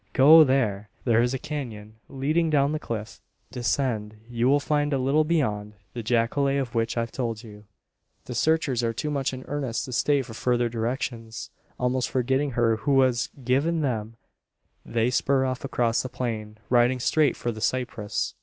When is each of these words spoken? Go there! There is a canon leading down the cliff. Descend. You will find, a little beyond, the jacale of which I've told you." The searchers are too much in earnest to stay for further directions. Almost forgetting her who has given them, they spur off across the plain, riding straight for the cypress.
Go 0.13 0.43
there! 0.43 0.89
There 1.05 1.21
is 1.21 1.35
a 1.35 1.37
canon 1.37 1.97
leading 2.09 2.49
down 2.49 2.71
the 2.71 2.79
cliff. 2.79 3.21
Descend. 3.51 4.17
You 4.27 4.49
will 4.49 4.59
find, 4.59 4.93
a 4.93 4.97
little 4.97 5.23
beyond, 5.23 5.73
the 5.93 6.01
jacale 6.01 6.57
of 6.59 6.73
which 6.73 6.97
I've 6.97 7.11
told 7.11 7.43
you." 7.43 7.65
The 8.25 8.33
searchers 8.33 8.81
are 8.81 8.93
too 8.93 9.11
much 9.11 9.31
in 9.31 9.45
earnest 9.47 9.85
to 9.85 9.91
stay 9.91 10.23
for 10.23 10.33
further 10.33 10.69
directions. 10.69 11.51
Almost 11.79 12.09
forgetting 12.09 12.53
her 12.57 12.77
who 12.77 13.01
has 13.01 13.29
given 13.43 13.81
them, 13.81 14.15
they 14.83 15.11
spur 15.11 15.45
off 15.45 15.63
across 15.63 16.01
the 16.01 16.09
plain, 16.09 16.57
riding 16.71 16.99
straight 16.99 17.37
for 17.37 17.51
the 17.51 17.61
cypress. 17.61 18.33